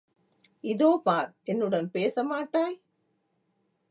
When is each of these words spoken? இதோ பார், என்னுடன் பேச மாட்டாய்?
இதோ 0.63 1.01
பார், 1.03 1.29
என்னுடன் 1.43 1.91
பேச 1.91 2.23
மாட்டாய்? 2.23 2.77